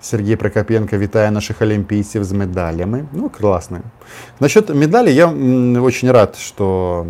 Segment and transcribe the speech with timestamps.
[0.00, 3.08] Сергей Прокопенко, витая наших олимпийцев с медалями.
[3.12, 3.82] Ну, классно.
[4.40, 7.06] Насчет медалей я очень рад, что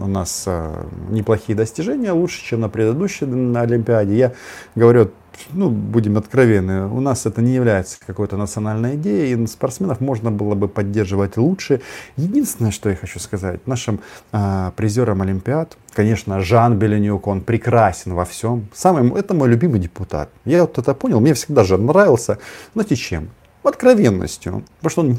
[0.00, 4.16] у нас а, неплохие достижения, лучше, чем на предыдущей на Олимпиаде.
[4.16, 4.32] Я
[4.74, 5.10] говорю
[5.52, 10.54] ну, будем откровенны, у нас это не является какой-то национальной идеей, и спортсменов можно было
[10.54, 11.80] бы поддерживать лучше.
[12.16, 14.00] Единственное, что я хочу сказать, нашим
[14.32, 18.68] э, призерам Олимпиад, конечно, Жан Беленюк, он прекрасен во всем.
[18.74, 20.30] Самый, это мой любимый депутат.
[20.44, 22.38] Я вот это понял, мне всегда же нравился.
[22.74, 23.30] Знаете чем?
[23.62, 24.64] Откровенностью.
[24.78, 25.18] Потому что он не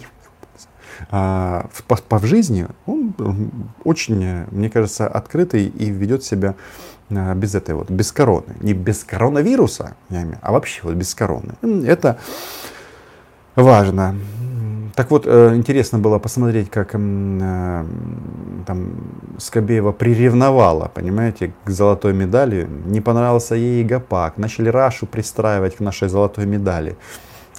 [1.12, 3.13] а, по, по в жизни он
[3.84, 6.55] очень, мне кажется, открытый и ведет себя
[7.09, 8.55] без этой вот, без короны.
[8.62, 11.54] Не без коронавируса, я имею, а вообще вот без короны.
[11.85, 12.18] Это
[13.55, 14.16] важно.
[14.95, 17.85] Так вот, э, интересно было посмотреть, как э,
[18.68, 18.91] там
[19.38, 22.68] Скобеева приревновала, понимаете, к золотой медали.
[22.85, 24.38] Не понравился ей Гапак.
[24.38, 26.98] Начали Рашу пристраивать к нашей золотой медали.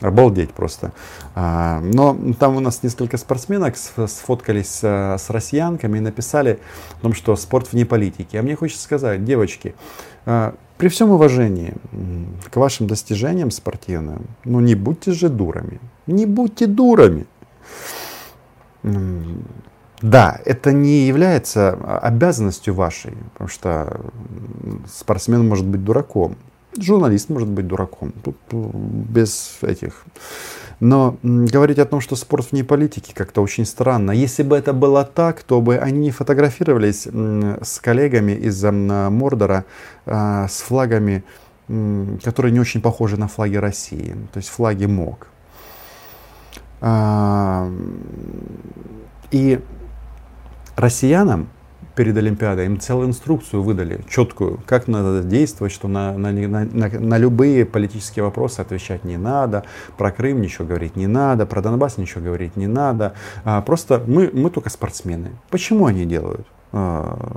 [0.01, 0.93] Обалдеть просто.
[1.35, 6.59] А, но там у нас несколько спортсменок сфоткались э, с россиянками и написали
[6.98, 8.37] о том, что спорт вне политики.
[8.37, 9.75] А мне хочется сказать, девочки,
[10.25, 11.75] э, при всем уважении
[12.51, 15.79] к вашим достижениям спортивным, ну не будьте же дурами.
[16.07, 17.27] Не будьте дурами.
[20.03, 24.01] Да, это не является обязанностью вашей, потому что
[24.91, 26.37] спортсмен может быть дураком.
[26.79, 30.05] Журналист может быть дураком, тут без этих.
[30.79, 34.13] Но говорить о том, что спорт вне политики, как-то очень странно.
[34.13, 39.65] Если бы это было так, то бы они не фотографировались с коллегами из Мордора
[40.07, 41.23] а, с флагами,
[42.25, 45.27] которые не очень похожи на флаги России, то есть флаги МОК.
[46.81, 47.71] А,
[49.31, 49.61] и
[50.77, 51.48] россиянам
[51.94, 57.19] перед Олимпиадой, им целую инструкцию выдали, четкую, как надо действовать, что на, на, на, на
[57.19, 59.64] любые политические вопросы отвечать не надо,
[59.96, 63.14] про Крым ничего говорить не надо, про Донбасс ничего говорить не надо.
[63.44, 65.30] А, просто мы, мы только спортсмены.
[65.50, 66.46] Почему они делают?
[66.72, 67.36] А,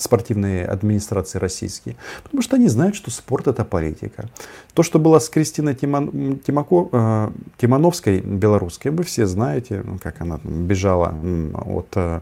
[0.00, 4.28] спортивные администрации российские, потому что они знают, что спорт это политика.
[4.74, 10.20] То, что было с Кристиной Тимон, Тимако, э, Тимановской, белорусской, вы все знаете, ну, как
[10.20, 11.14] она бежала
[11.54, 12.20] от э,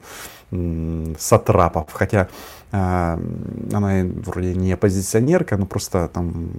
[1.18, 2.28] сатрапов, хотя
[2.72, 2.76] э,
[3.72, 6.52] она вроде не оппозиционерка, но просто там,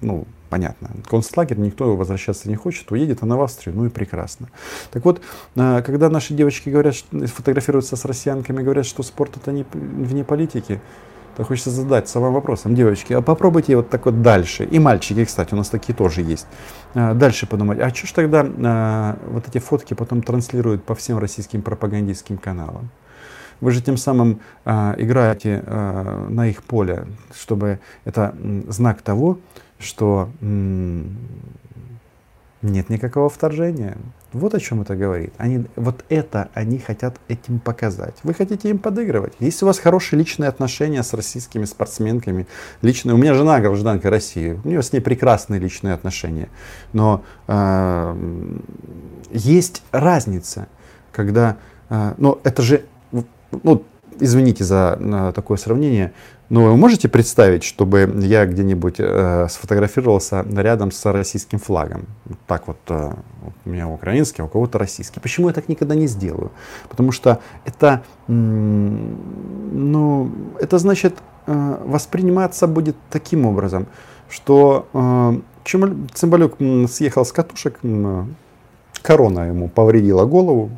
[0.00, 0.90] ну, понятно.
[1.08, 4.48] Концлагерь, никто возвращаться не хочет, уедет она в Австрию, ну и прекрасно.
[4.92, 5.20] Так вот,
[5.56, 10.80] э, когда наши девочки говорят, фотографируются с россиянками, говорят, что спорт это не вне политики,
[11.36, 15.54] то хочется задать самым вопросом, девочки, а попробуйте вот так вот дальше, и мальчики, кстати,
[15.54, 16.46] у нас такие тоже есть,
[16.94, 21.62] э, дальше подумать, а что ж тогда вот эти фотки потом транслируют по всем российским
[21.62, 22.90] пропагандистским каналам?
[23.62, 28.34] Вы же тем самым э, играете э, на их поле, чтобы это
[28.68, 29.38] знак того,
[29.78, 30.28] что
[32.62, 33.96] нет никакого вторжения.
[34.32, 35.32] Вот о чем это говорит.
[35.36, 38.16] Они, вот это они хотят этим показать.
[38.24, 39.34] Вы хотите им подыгрывать.
[39.38, 42.48] Если у вас хорошие личные отношения с российскими спортсменками,
[42.80, 46.48] личные, у меня жена гражданка России, у нее с ней прекрасные личные отношения.
[46.92, 48.16] Но э,
[49.30, 50.66] есть разница,
[51.12, 51.58] когда,
[51.90, 52.84] э, но это же,
[53.62, 53.84] ну,
[54.20, 56.12] извините за э, такое сравнение,
[56.48, 62.06] но вы можете представить, чтобы я где-нибудь э, сфотографировался рядом с российским флагом?
[62.46, 63.12] Так вот, э,
[63.64, 65.20] у меня украинский, а у кого-то российский.
[65.20, 66.50] Почему я так никогда не сделаю?
[66.88, 70.30] Потому что это, ну,
[70.60, 71.14] это значит
[71.46, 73.86] э, восприниматься будет таким образом,
[74.28, 76.58] что э, Цымбалюк
[76.90, 77.78] съехал с катушек,
[79.00, 80.70] корона ему повредила голову,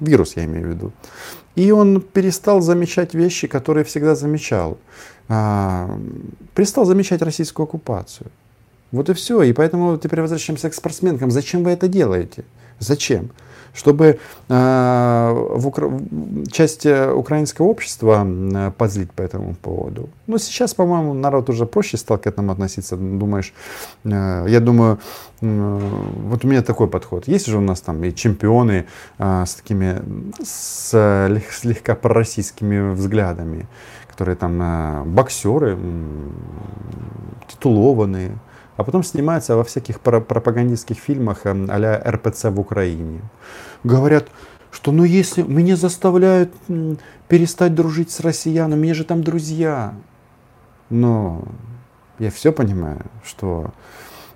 [0.00, 0.92] вирус я имею в виду.
[1.56, 4.78] И он перестал замечать вещи, которые всегда замечал.
[5.28, 5.98] А,
[6.54, 8.30] перестал замечать российскую оккупацию.
[8.92, 9.42] Вот и все.
[9.42, 11.30] И поэтому теперь возвращаемся к спортсменкам.
[11.30, 12.44] Зачем вы это делаете?
[12.78, 13.30] Зачем?
[13.76, 15.90] чтобы э, в Укра...
[16.50, 20.08] часть украинского общества э, позлить по этому поводу.
[20.26, 22.96] Но сейчас, по-моему, народ уже проще стал к этому относиться.
[22.96, 23.52] Думаешь,
[24.04, 24.98] э, я думаю,
[25.42, 25.90] э,
[26.28, 27.28] вот у меня такой подход.
[27.28, 28.86] Есть же у нас там и чемпионы
[29.18, 30.02] э, с такими,
[30.42, 33.66] с слегка пророссийскими взглядами,
[34.08, 36.30] которые там э, боксеры, э,
[37.48, 38.38] титулованные,
[38.76, 43.20] а потом снимается во всяких пропагандистских фильмах а РПЦ в Украине.
[43.84, 44.28] Говорят,
[44.70, 46.52] что ну если меня заставляют
[47.28, 49.94] перестать дружить с россиянами, мне же там друзья.
[50.90, 51.42] Но
[52.18, 53.72] я все понимаю, что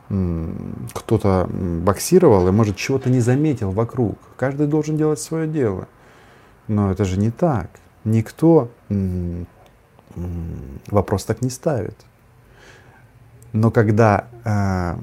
[0.09, 4.19] кто-то боксировал и, может, чего-то не заметил вокруг.
[4.37, 5.87] Каждый должен делать свое дело.
[6.67, 7.71] Но это же не так.
[8.03, 8.69] Никто
[10.87, 11.97] вопрос так не ставит.
[13.53, 14.97] Но когда э,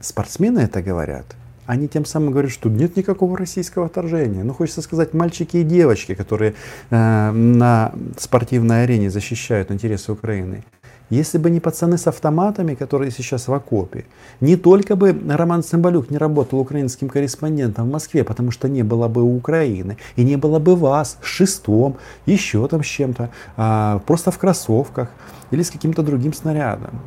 [0.00, 1.26] спортсмены это говорят,
[1.66, 4.44] они тем самым говорят, что нет никакого российского вторжения.
[4.44, 6.54] Ну, хочется сказать, мальчики и девочки, которые
[6.90, 10.62] э, на спортивной арене защищают интересы Украины.
[11.10, 14.06] Если бы не пацаны с автоматами, которые сейчас в окопе,
[14.40, 19.06] не только бы Роман Цымбалюк не работал украинским корреспондентом в Москве, потому что не было
[19.06, 24.38] бы Украины, и не было бы вас шестом, еще там с чем-то, а, просто в
[24.38, 25.10] кроссовках
[25.50, 27.00] или с каким-то другим снарядом.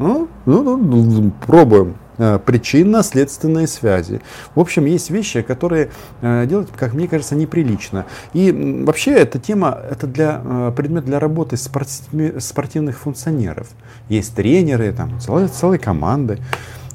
[0.00, 1.94] Ну, ну, ну, ну пробуем.
[2.22, 4.20] Э, причинно-следственные связи.
[4.54, 8.04] В общем, есть вещи, которые э, делать, как мне кажется, неприлично.
[8.34, 13.68] И вообще эта тема, это для, э, предмет для работы спортивных функционеров.
[14.10, 16.38] Есть тренеры, там, целые, целые команды.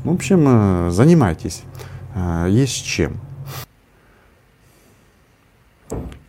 [0.04, 1.64] В общем, занимайтесь.
[2.48, 3.20] Есть чем.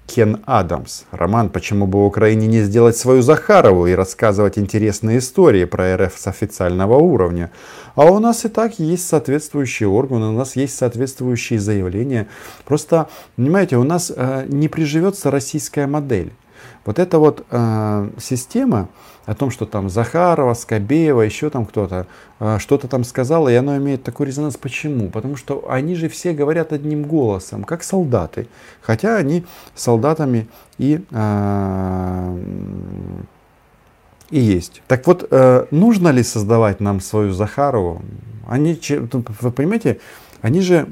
[0.07, 1.05] Кен Адамс.
[1.11, 6.27] Роман «Почему бы Украине не сделать свою Захарову и рассказывать интересные истории про РФ с
[6.27, 7.51] официального уровня?»
[7.97, 12.29] А у нас и так есть соответствующие органы, у нас есть соответствующие заявления.
[12.65, 16.33] Просто, понимаете, у нас э, не приживется российская модель.
[16.87, 18.89] Вот эта вот э, система
[19.27, 22.07] о том, что там Захарова, Скобеева, еще там кто-то
[22.39, 24.57] э, что-то там сказала, и оно имеет такой резонанс.
[24.57, 25.11] Почему?
[25.11, 28.47] Потому что они же все говорят одним голосом, как солдаты.
[28.81, 29.45] Хотя они
[29.75, 30.47] солдатами
[30.79, 32.39] и, э,
[34.31, 34.81] и есть.
[34.87, 38.03] Так вот, э, нужно ли создавать нам свою Захарову?
[38.47, 38.81] Они,
[39.41, 39.99] вы понимаете,
[40.41, 40.87] они же...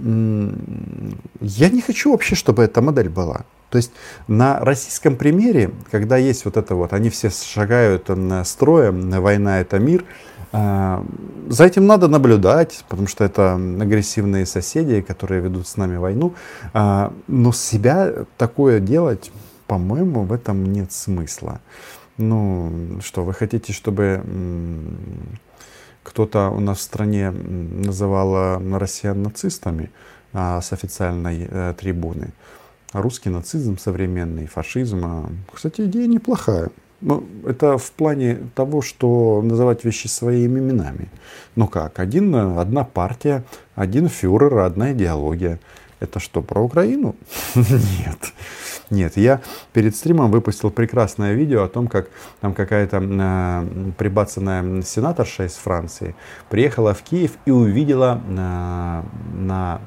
[1.41, 3.45] Я не хочу вообще, чтобы эта модель была.
[3.75, 3.91] То есть
[4.29, 8.09] на российском примере, когда есть вот это вот, они все шагают
[8.45, 10.05] строем, война это мир,
[10.53, 11.05] а,
[11.49, 16.35] за этим надо наблюдать, потому что это агрессивные соседи, которые ведут с нами войну.
[16.73, 19.33] А, но себя такое делать,
[19.67, 21.61] по-моему, в этом нет смысла.
[22.17, 24.23] Ну, что, вы хотите, чтобы
[26.05, 29.91] кто-то у нас в стране называл россиян нацистами
[30.33, 32.31] а, с официальной э, трибуны?
[33.01, 35.01] Русский нацизм современный, фашизм.
[35.05, 36.71] А, кстати, идея неплохая.
[37.01, 41.09] Ну, это в плане того, что называть вещи своими именами.
[41.55, 43.45] Ну как, один, одна партия,
[43.75, 45.61] один фюрер, одна идеология.
[46.01, 47.15] Это что, про Украину?
[47.55, 48.33] Нет.
[48.91, 49.41] Нет, я
[49.73, 52.09] перед стримом выпустил прекрасное видео о том, как
[52.41, 56.15] там какая-то э, прибацанная сенаторша из Франции
[56.51, 59.03] приехала в Киев и увидела э,
[59.35, 59.81] на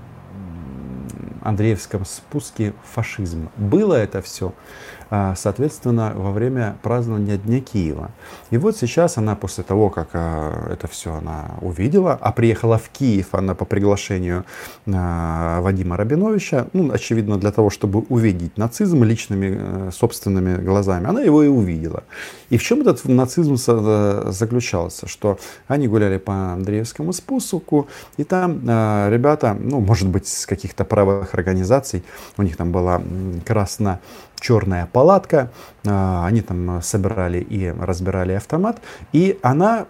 [1.47, 3.49] Андреевском спуске фашизм.
[3.55, 4.53] Было это все
[5.09, 8.11] соответственно, во время празднования Дня Киева.
[8.49, 12.89] И вот сейчас она после того, как а, это все она увидела, а приехала в
[12.89, 14.45] Киев она по приглашению
[14.85, 21.21] а, Вадима Рабиновича, ну, очевидно, для того, чтобы увидеть нацизм личными э, собственными глазами, она
[21.21, 22.03] его и увидела.
[22.49, 25.07] И в чем этот нацизм э, заключался?
[25.07, 25.37] Что
[25.67, 27.87] они гуляли по Андреевскому спуску,
[28.17, 28.61] и там
[29.09, 32.03] ребята, ну, может быть, с каких-то правых организаций,
[32.37, 33.01] у них там была
[33.45, 33.99] красно
[34.39, 35.51] черная палатка,
[35.85, 38.81] а, они там собирали и разбирали автомат,
[39.13, 39.87] и она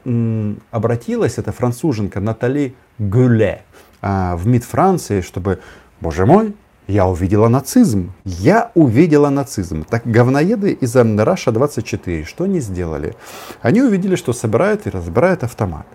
[0.71, 3.63] обратилась, это француженка Натали Гюле,
[4.01, 5.59] а, в МИД Франции, чтобы,
[6.01, 6.55] боже мой,
[6.87, 8.13] я увидела нацизм.
[8.23, 9.83] Я увидела нацизм.
[9.83, 13.15] Так говноеды из Раша 24, что они сделали?
[13.61, 15.85] Они увидели, что собирают и разбирают автомат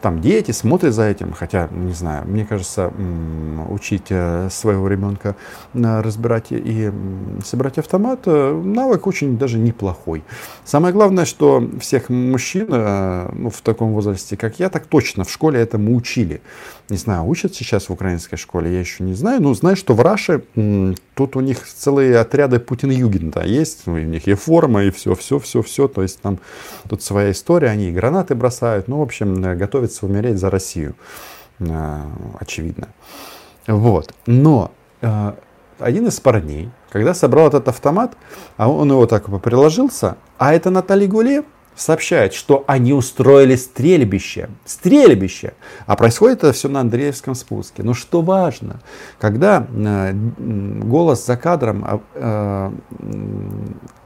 [0.00, 2.92] там дети смотрят за этим, хотя, не знаю, мне кажется,
[3.68, 5.36] учить э, своего ребенка
[5.74, 6.90] э, разбирать и
[7.44, 10.22] собирать автомат, э, навык очень даже неплохой.
[10.64, 15.60] Самое главное, что всех мужчин ну, в таком возрасте, как я, так точно в школе
[15.60, 16.40] этому учили.
[16.88, 20.00] Не знаю, учат сейчас в украинской школе, я еще не знаю, но знаю, что в
[20.00, 20.42] Раше
[21.14, 25.62] тут у них целые отряды Путин-Югенда есть, у них и форма, и все, все, все,
[25.62, 26.38] все, то есть там
[26.88, 30.94] тут своя история, они и гранаты бросают, ну, в общем, готовят готовится умереть за Россию,
[31.58, 32.02] э,
[32.38, 32.88] очевидно.
[33.66, 34.14] Вот.
[34.26, 34.70] Но
[35.02, 35.32] э,
[35.78, 38.16] один из парней, когда собрал этот автомат,
[38.56, 41.44] а он его так приложился, а это Наталья Гуле
[41.76, 44.48] сообщает, что они устроили стрельбище.
[44.64, 45.52] Стрельбище!
[45.86, 47.82] А происходит это все на Андреевском спуске.
[47.82, 48.80] Но что важно,
[49.18, 52.70] когда э, голос за кадром э, э,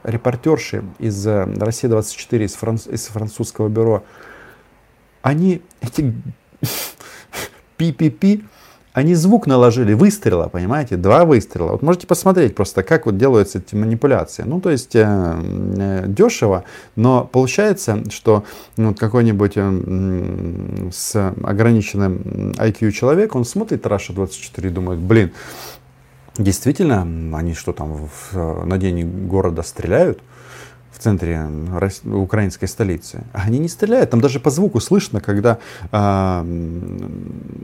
[0.04, 4.02] репортерши из России-24, из, франц, из французского бюро
[5.24, 6.12] они, эти
[7.78, 8.44] пи-пи-пи,
[8.92, 11.72] они звук наложили, выстрела, понимаете, два выстрела.
[11.72, 14.44] Вот можете посмотреть просто, как вот делаются эти манипуляции.
[14.46, 16.64] Ну, то есть э, э, дешево,
[16.94, 18.44] но получается, что
[18.76, 25.32] ну, какой-нибудь э, с ограниченным IQ человек, он смотрит Раша 24 и думает, блин,
[26.36, 27.00] действительно,
[27.36, 30.20] они что там в, на день города стреляют?
[30.94, 31.46] В центре
[32.04, 33.24] украинской столицы.
[33.32, 35.58] Они не стреляют, там даже по звуку слышно, когда
[35.90, 36.46] а,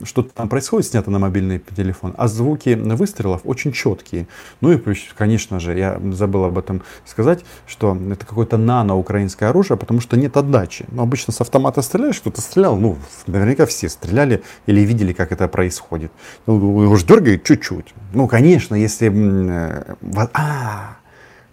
[0.04, 4.26] что-то там происходит, снято на мобильный телефон, а звуки выстрелов очень четкие.
[4.60, 4.80] Ну и,
[5.16, 10.36] конечно же, я забыл об этом сказать, что это какое-то нано-украинское оружие, потому что нет
[10.36, 10.86] отдачи.
[10.90, 15.46] Но обычно с автомата стреляешь, кто-то стрелял, ну, наверняка все стреляли или видели, как это
[15.46, 16.10] происходит.
[16.46, 17.94] Ну, уж дергает чуть-чуть.
[18.12, 19.08] Ну, конечно, если...
[19.10, 19.94] Э,
[20.34, 20.96] а,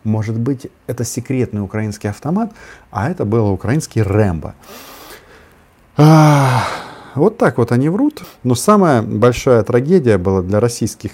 [0.04, 2.51] может быть, это секретный украинский автомат,
[2.92, 4.56] а это был украинский Рэмбо.
[7.18, 8.22] Вот так вот они врут.
[8.44, 11.13] Но самая большая трагедия была для российских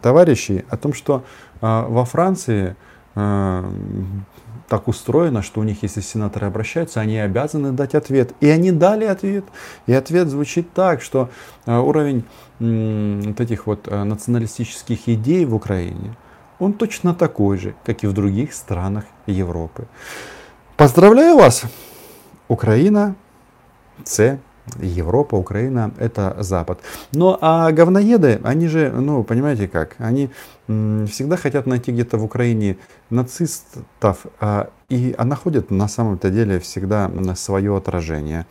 [0.00, 1.24] товарищей о том, что
[1.60, 2.76] а, во Франции
[3.16, 3.68] а,
[4.68, 8.32] так устроено, что у них, если сенаторы обращаются, они обязаны дать ответ.
[8.40, 9.44] И они дали ответ.
[9.86, 11.28] И ответ звучит так, что
[11.66, 12.24] а, уровень
[12.60, 16.14] вот этих вот националистических идей в Украине–
[16.62, 19.86] он точно такой же, как и в других странах Европы.
[20.76, 21.64] Поздравляю вас!
[22.48, 23.14] Украина,
[24.04, 24.38] С,
[24.78, 26.80] Европа, Украина– это Запад.
[27.12, 30.30] Но а говноеды, они же, ну, понимаете как, они
[30.68, 32.76] м, всегда хотят найти где-то в Украине
[33.10, 38.46] нацистов, а, и а находят на самом-то деле всегда свое отражение.